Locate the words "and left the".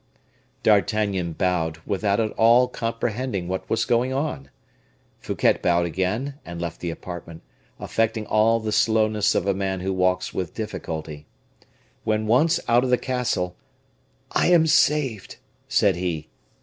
6.43-6.89